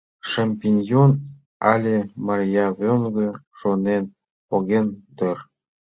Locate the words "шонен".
3.59-4.03